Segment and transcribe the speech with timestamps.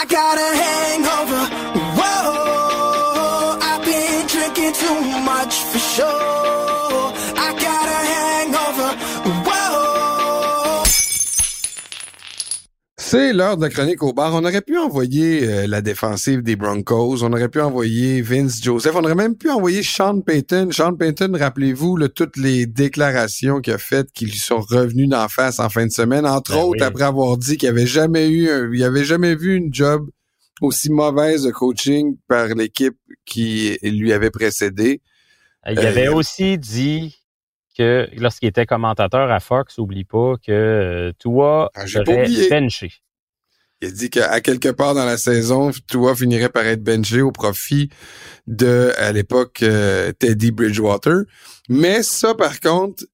[0.00, 1.42] I got a hangover.
[1.98, 6.27] Whoa, I've been drinking too much for sure.
[13.10, 14.34] C'est l'heure de la chronique au bar.
[14.34, 17.22] On aurait pu envoyer euh, la défensive des Broncos.
[17.22, 18.94] On aurait pu envoyer Vince Joseph.
[18.96, 20.68] On aurait même pu envoyer Sean Payton.
[20.72, 25.26] Sean Payton, rappelez-vous là, toutes les déclarations qu'il a faites qui lui sont revenues d'en
[25.28, 26.26] face en fin de semaine.
[26.26, 26.86] Entre Ben autres, oui.
[26.86, 30.06] après avoir dit qu'il avait jamais eu, un- il avait jamais vu une job
[30.60, 35.00] aussi mauvaise de coaching par l'équipe qui lui avait précédé.
[35.66, 37.16] Il Euh, avait aussi dit
[37.78, 42.00] que lorsqu'il était commentateur à Fox, oublie pas que euh, Tua Ah, j'ai
[42.50, 42.92] benché.
[43.80, 47.30] Il a dit qu'à quelque part dans la saison, Tua finirait par être benché au
[47.30, 47.88] profit
[48.48, 51.22] de, à l'époque, euh, Teddy Bridgewater.
[51.68, 53.04] Mais ça, par contre,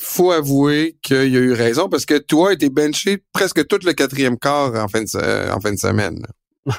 [0.00, 2.14] faut avouer qu'il y a eu raison parce que
[2.46, 5.78] a été benché presque tout le quatrième quart en fin de, se- en fin de
[5.78, 6.20] semaine.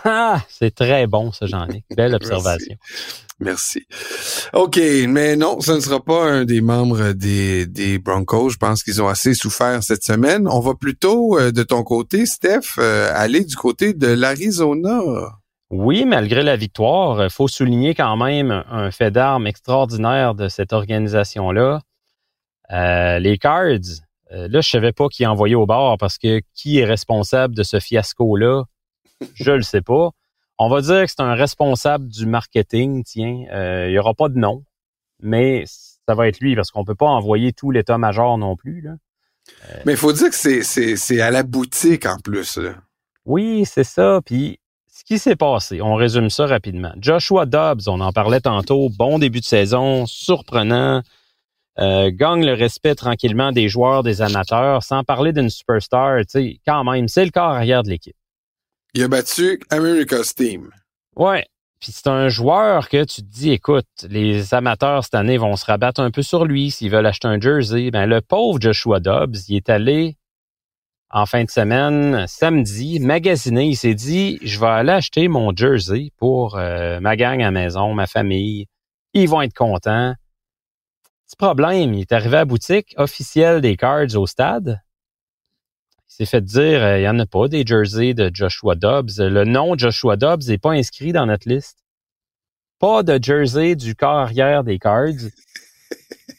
[0.04, 1.84] Ah, c'est très bon, ça, Jean-Luc.
[1.96, 2.76] Belle observation.
[3.40, 3.86] Merci.
[4.54, 8.50] OK, mais non, ce ne sera pas un des membres des, des Broncos.
[8.50, 10.48] Je pense qu'ils ont assez souffert cette semaine.
[10.48, 15.02] On va plutôt, euh, de ton côté, Steph, euh, aller du côté de l'Arizona.
[15.70, 20.74] Oui, malgré la victoire, il faut souligner quand même un fait d'armes extraordinaire de cette
[20.74, 21.82] organisation-là.
[22.72, 26.80] Euh, les Cards, euh, là, je savais pas qui envoyer au bar parce que qui
[26.80, 28.64] est responsable de ce fiasco-là,
[29.34, 30.12] je le sais pas.
[30.58, 33.46] On va dire que c'est un responsable du marketing, tiens.
[33.52, 34.64] Euh, il y aura pas de nom,
[35.22, 38.82] mais ça va être lui parce qu'on peut pas envoyer tout l'état-major non plus.
[38.82, 38.92] Là.
[39.86, 42.58] Mais il faut dire que c'est, c'est, c'est à la boutique en plus.
[42.58, 42.76] là.
[43.26, 44.22] Oui, c'est ça.
[44.26, 46.94] Puis, ce qui s'est passé, on résume ça rapidement.
[47.00, 51.02] Joshua Dobbs, on en parlait tantôt, bon début de saison, surprenant,
[51.80, 56.60] euh, gagne le respect tranquillement des joueurs, des amateurs, sans parler d'une superstar, tu sais,
[56.66, 58.16] quand même, c'est le corps arrière de l'équipe.
[58.96, 60.70] Il a battu America's Team.
[61.18, 61.46] Ouais.
[61.82, 65.66] Puis c'est un joueur que tu te dis, écoute, les amateurs cette année vont se
[65.66, 67.92] rabattre un peu sur lui s'ils veulent acheter un jersey.
[67.92, 70.16] Ben, le pauvre Joshua Dobbs, il est allé
[71.10, 73.66] en fin de semaine, samedi, magasiner.
[73.66, 77.94] Il s'est dit, je vais aller acheter mon jersey pour euh, ma gang à maison,
[77.94, 78.68] ma famille.
[79.12, 80.14] Ils vont être contents.
[81.28, 84.80] Petit problème, il est arrivé à la boutique officielle des Cards au stade.
[86.18, 89.12] Il s'est fait dire, euh, il n'y en a pas des jerseys de Joshua Dobbs.
[89.20, 91.80] Le nom Joshua Dobbs n'est pas inscrit dans notre liste.
[92.80, 95.08] Pas de jersey du corps arrière des Cards.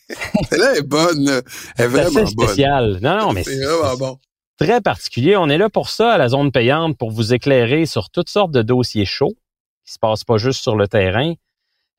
[0.53, 1.29] Elle est bonne.
[1.29, 1.43] Elle est
[1.77, 2.47] C'est vraiment assez bonne.
[2.49, 2.99] spécial.
[3.03, 4.19] Non, non, mais C'est c'est vraiment bon.
[4.59, 5.37] très particulier.
[5.37, 8.53] On est là pour ça à la zone payante, pour vous éclairer sur toutes sortes
[8.53, 9.35] de dossiers chauds
[9.85, 11.35] qui se passent pas juste sur le terrain.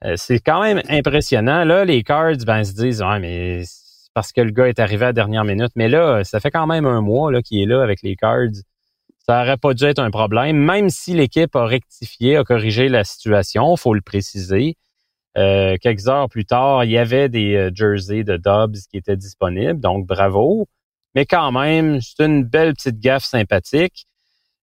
[0.04, 1.64] Euh, c'est quand même impressionnant.
[1.64, 3.87] Là, les Cards, ben, se disent, ouais, mais c'est
[4.18, 5.70] parce que le gars est arrivé à la dernière minute.
[5.76, 8.64] Mais là, ça fait quand même un mois là, qu'il est là avec les Cards.
[9.20, 13.04] Ça aurait pas dû être un problème, même si l'équipe a rectifié, a corrigé la
[13.04, 14.76] situation, faut le préciser.
[15.38, 19.18] Euh, quelques heures plus tard, il y avait des euh, jerseys de Dobbs qui étaient
[19.18, 20.66] disponibles, donc bravo.
[21.14, 24.08] Mais quand même, c'est une belle petite gaffe sympathique.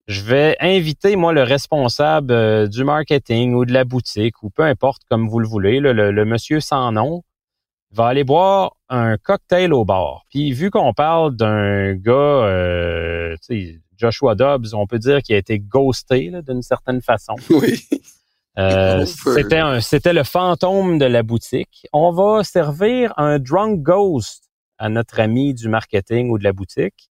[0.09, 4.65] Je vais inviter, moi, le responsable euh, du marketing ou de la boutique, ou peu
[4.65, 7.23] importe, comme vous le voulez, le monsieur sans nom,
[7.95, 10.25] va aller boire un cocktail au bar.
[10.31, 15.35] Puis vu qu'on parle d'un gars, euh, tu sais, Joshua Dobbs, on peut dire qu'il
[15.35, 17.35] a été ghosté d'une certaine façon.
[17.51, 17.81] Oui.
[18.57, 21.89] Euh, c'était un- c'était le fantôme de la boutique.
[21.93, 24.45] On va servir un drunk ghost
[24.79, 27.11] à notre ami du marketing ou de la boutique.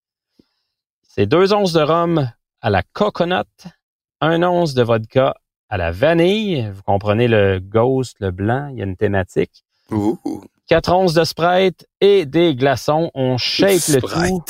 [1.08, 2.30] C'est deux onces de rhum
[2.62, 3.46] à la coconut,
[4.20, 5.34] un once de vodka
[5.70, 6.70] à la vanille.
[6.74, 9.64] Vous comprenez le ghost, le blanc, il y a une thématique.
[9.92, 10.20] Ouh.
[10.70, 13.10] Quatre onces de Sprite et des glaçons.
[13.16, 14.44] On shake le tout.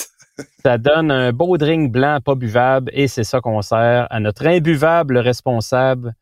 [0.64, 4.46] Ça donne un beau drink blanc pas buvable et c'est ça qu'on sert à notre
[4.46, 6.14] imbuvable responsable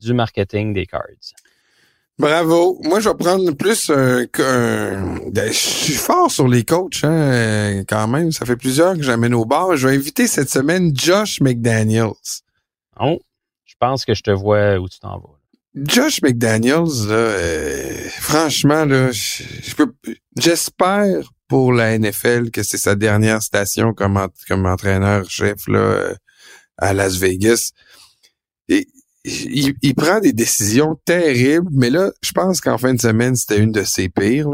[0.00, 1.02] du marketing des cards.
[2.18, 2.78] Bravo.
[2.82, 7.82] Moi, je vais prendre plus un, un- ben, Je suis fort sur les coachs, hein,
[7.88, 8.32] quand même.
[8.32, 9.76] Ça fait plusieurs que j'amène au bar.
[9.76, 12.12] Je vais inviter cette semaine Josh McDaniels.
[13.00, 13.18] Oh,
[13.64, 15.31] je pense que je te vois où tu t'en vas.
[15.74, 19.10] Josh McDaniels, là, euh, franchement, là,
[20.36, 26.14] j'espère pour la NFL que c'est sa dernière station comme, en- comme entraîneur-chef là euh,
[26.76, 27.72] à Las Vegas.
[29.24, 33.72] Il, prend des décisions terribles, mais là, je pense qu'en fin de semaine, c'était une
[33.72, 34.48] de ses pires.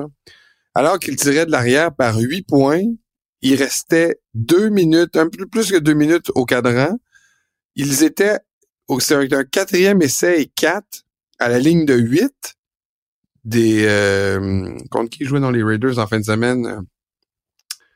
[0.75, 2.85] Alors qu'il tirait de l'arrière par huit points,
[3.41, 6.99] il restait deux minutes, un peu plus que deux minutes au cadran.
[7.76, 8.38] Ils étaient
[9.00, 11.05] c'est un quatrième essai et quatre
[11.38, 12.56] à la ligne de 8
[13.44, 16.82] des euh, contre qui jouait dans les Raiders en fin de semaine.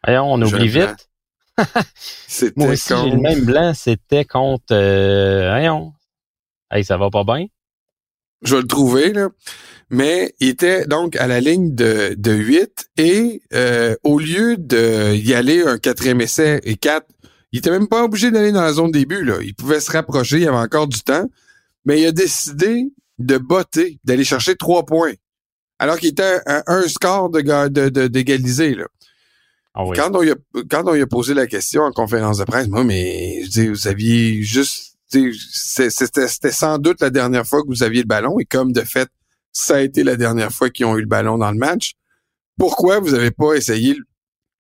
[0.05, 1.11] Voyons, on oublie vite.
[1.94, 3.75] C'était Moi aussi, j'ai le même blanc.
[3.75, 4.73] C'était contre...
[4.73, 5.93] Euh, voyons.
[6.71, 7.47] Hey, ça va pas bien?
[8.43, 9.29] je vais le trouver, là.
[9.91, 15.15] Mais il était donc à la ligne de, de 8 et euh, au lieu de
[15.15, 17.06] y aller un quatrième essai et 4,
[17.53, 19.23] il était même pas obligé d'aller dans la zone début.
[19.23, 19.37] Là.
[19.43, 21.29] Il pouvait se rapprocher, il y avait encore du temps.
[21.85, 22.87] Mais il a décidé
[23.27, 25.15] de botter, d'aller chercher trois points.
[25.79, 28.75] Alors qu'il était à un score de de- d'égaliser.
[28.75, 28.87] là.
[29.75, 29.97] Ah oui.
[29.97, 30.35] Quand on, lui a,
[30.71, 33.89] quand on a posé la question en conférence de presse, moi, mais je dis, vous
[33.89, 38.45] aviez juste, c'était c'était sans doute la dernière fois que vous aviez le ballon, et
[38.45, 39.09] comme de fait,
[39.51, 41.95] ça a été la dernière fois qu'ils ont eu le ballon dans le match.
[42.59, 44.05] Pourquoi vous avez pas essayé le,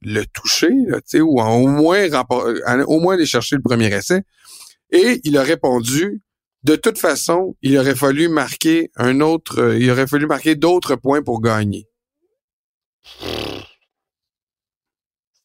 [0.00, 2.08] le toucher, là, tu sais, ou au moins
[2.86, 4.22] au moins aller chercher le premier essai?
[4.90, 6.22] Et il a répondu,
[6.64, 10.96] de toute façon, il aurait fallu marquer un autre, euh, il aurait fallu marquer d'autres
[10.96, 11.88] points pour gagner.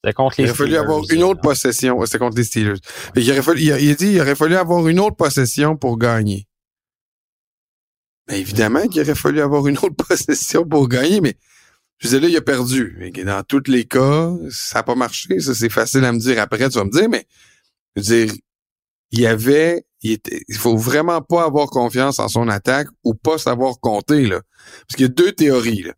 [0.04, 1.50] C'était contre les Il aurait fallu Steelers, avoir une autre là.
[1.50, 2.06] possession.
[2.06, 2.80] C'était contre les Steelers.
[3.16, 5.98] Aurait fallu, il, a, il a dit il aurait fallu avoir une autre possession pour
[5.98, 6.48] gagner.
[8.28, 11.36] Ben, évidemment qu'il aurait fallu avoir une autre possession pour gagner, mais
[11.98, 13.12] je disais là, il a perdu.
[13.25, 15.40] Dans tous les cas, ça n'a pas marché.
[15.40, 17.25] Ça, c'est facile à me dire après, tu vas me dire, mais
[17.96, 18.36] je veux dire,
[19.12, 19.86] il y avait.
[20.04, 24.27] Il, était, il faut vraiment pas avoir confiance en son attaque ou pas savoir compter,
[24.27, 24.42] là.
[24.81, 25.94] Parce qu'il y a deux théories, là.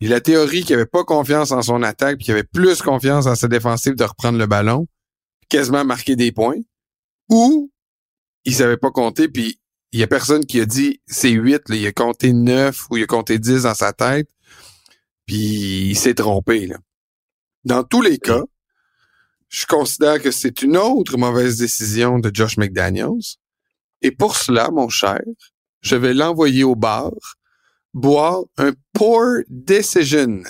[0.00, 2.44] Il y a la théorie qu'il avait pas confiance en son attaque, puis qu'il avait
[2.44, 4.86] plus confiance en sa défensive de reprendre le ballon,
[5.48, 6.58] quasiment marquer des points,
[7.28, 7.70] ou
[8.44, 9.58] il savait pas compter, puis
[9.92, 12.96] il y a personne qui a dit c'est 8, là, il a compté 9 ou
[12.96, 14.28] il a compté 10 dans sa tête,
[15.26, 16.66] puis il s'est trompé.
[16.66, 16.76] Là.
[17.64, 18.42] Dans tous les cas,
[19.48, 23.36] je considère que c'est une autre mauvaise décision de Josh McDaniels.
[24.02, 25.20] Et pour cela, mon cher,
[25.80, 27.12] je vais l'envoyer au bar
[27.94, 30.42] boire un poor decision.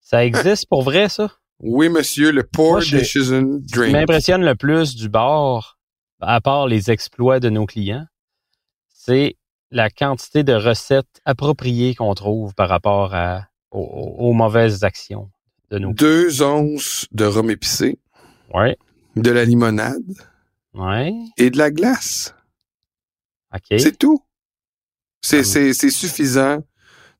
[0.00, 1.32] Ça existe pour vrai, ça?
[1.60, 3.92] Oui, monsieur, le poor Moi, je- decision Ce qui drink.
[3.92, 5.78] m'impressionne le plus du bar,
[6.20, 8.06] à part les exploits de nos clients,
[8.88, 9.36] c'est
[9.70, 15.28] la quantité de recettes appropriées qu'on trouve par rapport à, aux, aux mauvaises actions
[15.70, 16.08] de nos clients.
[16.08, 17.98] Deux onces de rhum épicé,
[18.54, 18.76] Ouais,
[19.16, 20.14] de la limonade
[20.74, 22.34] ouais, et de la glace.
[23.54, 23.78] OK.
[23.78, 24.22] C'est tout.
[25.22, 25.44] C'est, Ah.
[25.44, 26.62] c'est, c'est suffisant,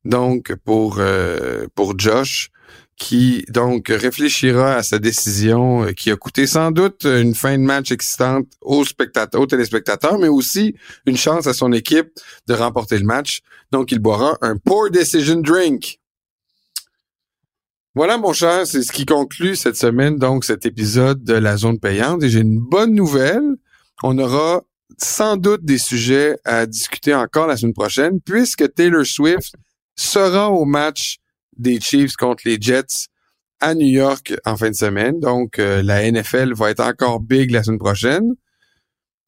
[0.04, 2.50] donc, pour, euh, pour Josh,
[2.96, 7.62] qui, donc, réfléchira à sa décision euh, qui a coûté sans doute une fin de
[7.62, 10.74] match excitante aux spectateurs, aux téléspectateurs, mais aussi
[11.06, 12.10] une chance à son équipe
[12.46, 13.40] de remporter le match.
[13.72, 15.98] Donc, il boira un Poor Decision Drink.
[17.96, 21.80] Voilà, mon cher, c'est ce qui conclut cette semaine, donc, cet épisode de la zone
[21.80, 22.22] payante.
[22.22, 23.56] Et j'ai une bonne nouvelle.
[24.02, 24.64] On aura
[24.98, 29.54] sans doute des sujets à discuter encore la semaine prochaine, puisque Taylor Swift
[29.96, 31.16] sera au match
[31.56, 33.08] des Chiefs contre les Jets
[33.60, 35.18] à New York en fin de semaine.
[35.18, 38.34] Donc, euh, la NFL va être encore big la semaine prochaine.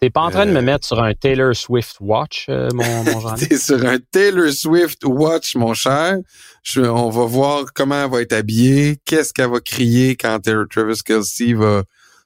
[0.00, 3.02] T'es pas en train de Euh, me mettre sur un Taylor Swift Watch, euh, mon,
[3.04, 6.18] mon jean T'es sur un Taylor Swift Watch, mon cher.
[6.62, 10.38] Je- on va voir comment elle va être habillée, qu'est-ce qu'elle va crier quand
[10.70, 11.82] Travis Kelsey va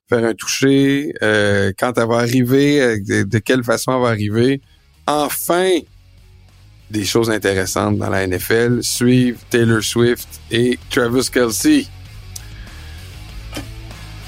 [0.08, 4.08] faire un toucher, euh, quand elle va arriver, euh, de, de quelle façon elle va
[4.08, 4.60] arriver.
[5.06, 5.70] Enfin,
[6.90, 8.80] des choses intéressantes dans la NFL.
[8.82, 11.86] Suivre Taylor Swift et Travis Kelsey.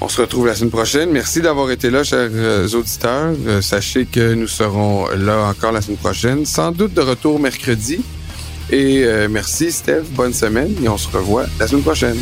[0.01, 1.09] On se retrouve la semaine prochaine.
[1.11, 3.33] Merci d'avoir été là, chers euh, auditeurs.
[3.47, 8.01] Euh, sachez que nous serons là encore la semaine prochaine, sans doute de retour mercredi.
[8.71, 10.03] Et euh, merci, Steph.
[10.11, 12.17] Bonne semaine et on se revoit la semaine prochaine.